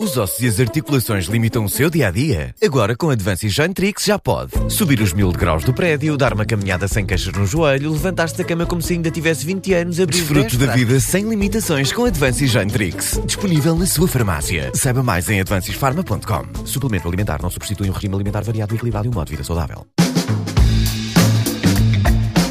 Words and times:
Os 0.00 0.16
ossos 0.16 0.40
e 0.40 0.46
as 0.46 0.58
articulações 0.58 1.26
limitam 1.26 1.62
o 1.62 1.68
seu 1.68 1.90
dia 1.90 2.08
a 2.08 2.10
dia? 2.10 2.54
Agora 2.64 2.96
com 2.96 3.10
Advances 3.10 3.52
Jantrix 3.52 4.06
já 4.06 4.18
pode. 4.18 4.52
Subir 4.70 4.98
os 5.02 5.12
mil 5.12 5.30
graus 5.30 5.62
do 5.62 5.74
prédio, 5.74 6.16
dar 6.16 6.32
uma 6.32 6.46
caminhada 6.46 6.88
sem 6.88 7.04
queixas 7.04 7.34
no 7.34 7.46
joelho, 7.46 7.92
levantar-se 7.92 8.34
da 8.34 8.42
cama 8.42 8.64
como 8.64 8.80
se 8.80 8.94
ainda 8.94 9.10
tivesse 9.10 9.44
20 9.44 9.74
anos, 9.74 10.00
abrir 10.00 10.16
Desfrute 10.16 10.56
da 10.56 10.72
vida 10.72 10.98
sem 11.00 11.28
limitações 11.28 11.92
com 11.92 12.06
Advances 12.06 12.50
Jantrix. 12.50 13.20
Disponível 13.26 13.76
na 13.76 13.84
sua 13.84 14.08
farmácia. 14.08 14.72
Saiba 14.74 15.02
mais 15.02 15.28
em 15.28 15.38
advancesfarma.com. 15.38 16.64
Suplemento 16.64 17.06
alimentar 17.06 17.42
não 17.42 17.50
substitui 17.50 17.90
um 17.90 17.92
regime 17.92 18.14
alimentar 18.14 18.42
variado 18.42 18.72
e 18.72 18.76
equilibrado 18.76 19.06
e 19.06 19.10
um 19.10 19.12
modo 19.12 19.26
de 19.26 19.32
vida 19.32 19.44
saudável. 19.44 19.86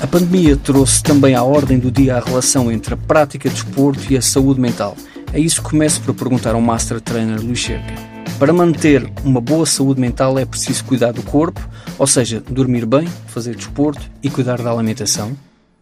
A 0.03 0.05
pandemia 0.05 0.55
trouxe 0.55 1.01
também 1.01 1.33
à 1.33 1.41
ordem 1.41 1.79
do 1.79 1.89
dia 1.89 2.17
a 2.17 2.19
relação 2.19 2.71
entre 2.71 2.93
a 2.93 2.97
prática 2.97 3.49
de 3.49 3.55
desporto 3.55 4.13
e 4.13 4.17
a 4.17 4.21
saúde 4.21 4.61
mental– 4.61 4.95
é 5.33 5.39
isso 5.39 5.61
que 5.61 5.69
começo 5.69 6.01
por 6.01 6.13
perguntar 6.13 6.55
ao 6.55 6.61
Master 6.61 6.99
Trainer 6.99 7.39
Luís 7.39 7.63
Cerca. 7.63 7.93
Para 8.39 8.53
manter 8.53 9.11
uma 9.23 9.41
boa 9.41 9.65
saúde 9.65 9.99
mental 9.99 10.39
é 10.39 10.45
preciso 10.45 10.83
cuidar 10.85 11.11
do 11.11 11.21
corpo, 11.21 11.59
ou 11.97 12.07
seja, 12.07 12.41
dormir 12.49 12.85
bem, 12.85 13.07
fazer 13.27 13.55
desporto 13.55 14.01
e 14.23 14.29
cuidar 14.29 14.61
da 14.61 14.71
alimentação? 14.71 15.37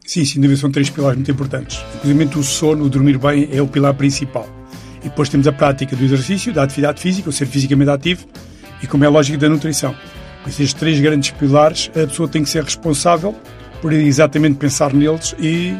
Sim, 0.05 0.25
sem 0.25 0.41
dúvida 0.41 0.59
são 0.59 0.71
três 0.71 0.89
pilares 0.89 1.17
muito 1.17 1.31
importantes. 1.31 1.79
Inclusive 1.95 2.39
o 2.39 2.43
sono, 2.43 2.85
o 2.85 2.89
dormir 2.89 3.17
bem 3.17 3.47
é 3.51 3.61
o 3.61 3.67
pilar 3.67 3.93
principal. 3.93 4.47
E 5.01 5.09
depois 5.09 5.29
temos 5.29 5.47
a 5.47 5.51
prática 5.51 5.95
do 5.95 6.03
exercício, 6.03 6.53
da 6.53 6.63
atividade 6.63 7.01
física, 7.01 7.29
o 7.29 7.31
ser 7.31 7.45
fisicamente 7.45 7.91
ativo 7.91 8.25
e, 8.81 8.87
como 8.87 9.03
é 9.03 9.09
lógico, 9.09 9.37
da 9.37 9.47
nutrição. 9.47 9.95
Com 10.43 10.49
esses 10.49 10.73
três 10.73 10.99
grandes 10.99 11.31
pilares, 11.31 11.91
a 11.91 12.07
pessoa 12.07 12.27
tem 12.27 12.43
que 12.43 12.49
ser 12.49 12.63
responsável 12.63 13.35
por 13.81 13.93
exatamente 13.93 14.55
pensar 14.55 14.93
neles 14.93 15.35
e 15.39 15.75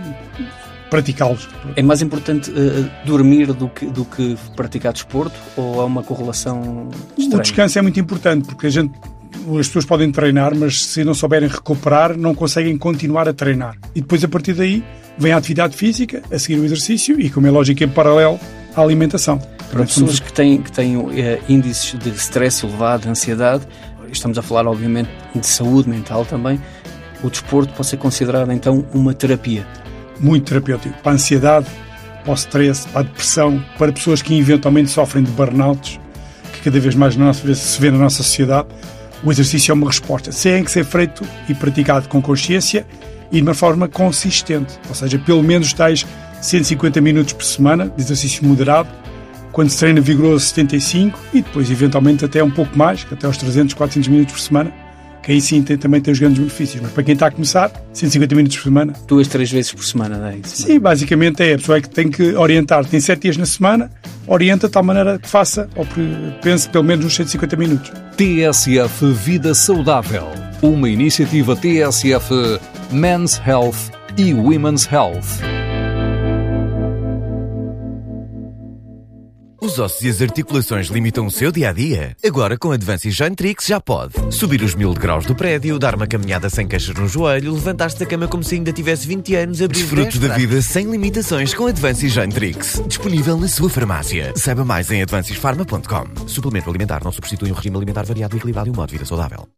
praticá-los. 0.90 1.50
É 1.76 1.82
mais 1.82 2.02
importante 2.02 2.52
uh, 2.52 2.90
dormir 3.06 3.54
do 3.54 3.70
que, 3.70 3.86
do 3.86 4.06
que 4.06 4.38
praticar 4.56 4.94
desporto 4.94 5.36
ou 5.56 5.82
há 5.82 5.86
uma 5.86 6.04
correlação 6.04 6.90
estranha? 7.18 7.40
O 7.40 7.42
descanso 7.42 7.80
é 7.80 7.82
muito 7.82 8.00
importante 8.00 8.46
porque 8.46 8.68
a 8.68 8.70
gente 8.70 8.94
as 9.60 9.68
pessoas 9.68 9.86
podem 9.86 10.12
treinar, 10.12 10.54
mas 10.56 10.84
se 10.84 11.06
não 11.06 11.14
souberem 11.14 11.48
recuperar, 11.48 12.18
não 12.18 12.36
conseguem 12.36 12.78
continuar 12.78 13.30
a 13.30 13.34
treinar. 13.34 13.78
E 13.96 14.02
depois, 14.02 14.22
a 14.22 14.28
partir 14.28 14.54
daí, 14.54 14.84
vem 15.18 15.32
a 15.32 15.38
atividade 15.38 15.76
física, 15.76 16.22
a 16.30 16.38
seguir 16.38 16.60
o 16.60 16.66
exercício 16.66 17.20
e, 17.20 17.30
como 17.30 17.48
é 17.48 17.52
lógico, 17.52 17.82
em 17.82 17.88
paralelo, 17.88 18.38
a 18.76 18.82
alimentação. 18.82 19.40
Para 19.72 19.86
pessoas 19.86 20.20
que 20.20 20.34
têm, 20.34 20.62
que 20.62 20.72
têm 20.72 20.98
uh, 20.98 21.10
índices 21.48 21.98
de 21.98 22.10
stress 22.12 22.66
elevado, 22.66 23.04
de 23.04 23.10
ansiedade, 23.10 23.66
estamos 24.12 24.38
a 24.38 24.42
falar, 24.42 24.68
obviamente, 24.68 25.10
de 25.34 25.46
saúde 25.46 25.90
mental 25.90 26.26
também, 26.26 26.60
o 27.24 27.30
desporto 27.30 27.74
pode 27.74 27.88
ser 27.88 27.98
considerado, 27.98 28.52
então, 28.52 28.86
uma 28.94 29.14
terapia 29.14 29.66
muito 30.20 30.46
terapêutico 30.46 30.96
para 31.02 31.12
a 31.12 31.16
ansiedade, 31.16 31.68
para 32.24 32.32
o 32.32 32.36
stress, 32.36 32.88
para 32.88 33.02
a 33.02 33.04
depressão, 33.04 33.64
para 33.78 33.92
pessoas 33.92 34.22
que 34.22 34.38
eventualmente 34.38 34.90
sofrem 34.90 35.24
de 35.24 35.32
burnouts, 35.32 36.00
que 36.54 36.62
cada 36.62 36.80
vez 36.80 36.96
mais 36.96 37.16
se 37.16 37.82
vê 37.82 37.92
na 37.92 37.98
nossa 37.98 38.18
sociedade. 38.18 38.68
O 39.24 39.32
exercício 39.32 39.72
é 39.72 39.74
uma 39.74 39.88
resposta. 39.88 40.30
Tem 40.32 40.64
que 40.64 40.72
ser 40.72 40.86
feito 40.86 41.24
e 41.50 41.54
praticado 41.54 42.08
com 42.08 42.22
consciência 42.22 42.86
e 43.32 43.38
de 43.38 43.42
uma 43.42 43.54
forma 43.54 43.88
consistente, 43.88 44.80
ou 44.88 44.96
seja, 44.96 45.18
pelo 45.18 45.42
menos 45.42 45.74
tais 45.74 46.06
150 46.42 47.02
minutos 47.02 47.34
por 47.34 47.44
semana 47.44 47.92
de 47.96 48.02
exercício 48.02 48.46
moderado, 48.46 48.90
quando 49.52 49.70
se 49.70 49.80
treina 49.80 50.00
vigoroso 50.00 50.46
75 50.46 51.20
e 51.34 51.42
depois 51.42 51.72
eventualmente 51.72 52.24
até 52.24 52.44
um 52.44 52.52
pouco 52.52 52.78
mais, 52.78 53.06
até 53.12 53.26
aos 53.26 53.38
300, 53.38 53.74
400 53.74 54.08
minutos 54.08 54.34
por 54.34 54.40
semana 54.40 54.87
que 55.28 55.34
aí 55.34 55.42
sim 55.42 55.62
tem, 55.62 55.78
também 55.78 56.00
tem 56.00 56.14
os 56.14 56.20
grandes 56.20 56.40
benefícios. 56.40 56.82
Mas 56.82 56.94
para 56.94 57.04
quem 57.04 57.14
está 57.14 57.28
a 57.28 57.32
começar, 57.32 57.70
150 57.92 58.34
minutos 58.34 58.56
por 58.56 58.64
semana. 58.64 58.94
Duas, 59.06 59.28
três 59.28 59.52
vezes 59.52 59.74
por 59.74 59.84
semana, 59.84 60.18
não 60.18 60.28
é 60.28 60.38
isso? 60.38 60.64
Sim, 60.64 60.80
basicamente 60.80 61.44
é. 61.44 61.54
A 61.54 61.58
pessoa 61.58 61.80
é 61.80 61.82
que 61.82 61.90
tem 61.90 62.10
que 62.10 62.34
orientar. 62.34 62.86
Tem 62.86 62.98
sete 63.02 63.24
dias 63.24 63.36
na 63.36 63.46
semana, 63.46 63.92
orienta 64.26 64.68
de 64.68 64.74
tal 64.74 64.84
maneira 64.84 65.20
que 65.20 65.28
faça 65.28 65.70
ou 65.76 65.86
pense 66.42 66.70
pelo 66.70 66.86
menos 66.86 67.04
uns 67.04 67.14
150 67.14 67.58
minutos. 67.58 67.92
TSF 68.16 69.06
Vida 69.12 69.54
Saudável. 69.54 70.28
Uma 70.62 70.88
iniciativa 70.88 71.58
TSF 71.58 72.32
Men's 72.90 73.42
Health 73.46 73.92
e 74.18 74.34
Women's 74.34 74.88
Health. 74.90 75.57
Os 79.68 79.80
ossos 79.80 80.02
e 80.02 80.08
as 80.08 80.22
articulações 80.22 80.88
limitam 80.88 81.26
o 81.26 81.30
seu 81.30 81.52
dia 81.52 81.72
a 81.72 81.74
dia? 81.74 82.16
Agora 82.26 82.58
com 82.58 82.72
Advances 82.72 83.14
Jantrix 83.14 83.66
já 83.66 83.82
pode. 83.82 84.14
Subir 84.34 84.62
os 84.62 84.74
mil 84.74 84.94
degraus 84.94 85.26
do 85.26 85.36
prédio, 85.36 85.78
dar 85.78 85.94
uma 85.94 86.08
caminhada 86.08 86.50
sem 86.50 86.66
queixas 86.66 86.96
no 86.96 87.06
joelho, 87.06 87.54
levantar-se 87.54 88.00
da 88.00 88.06
cama 88.06 88.30
como 88.30 88.46
se 88.46 88.56
ainda 88.56 88.72
tivesse 88.72 89.06
20 89.06 89.36
anos, 89.36 89.62
abrir 89.62 89.82
Desfrute 89.82 90.20
da 90.20 90.34
vida 90.38 90.62
sem 90.62 90.90
limitações 90.90 91.54
com 91.54 91.68
Advances 91.68 92.14
Jantrix. 92.14 92.82
Disponível 92.88 93.38
na 93.38 93.50
sua 93.50 93.70
farmácia. 93.70 94.32
Saiba 94.38 94.64
mais 94.64 94.90
em 94.90 95.02
advancesfarma.com. 95.02 96.28
Suplemento 96.28 96.70
alimentar 96.70 97.04
não 97.04 97.12
substitui 97.12 97.52
um 97.52 97.54
regime 97.54 97.76
alimentar 97.76 98.06
variado 98.06 98.38
equilibrado 98.38 98.70
e 98.70 98.72
um 98.72 98.76
modo 98.76 98.88
de 98.88 98.94
vida 98.94 99.06
saudável. 99.06 99.50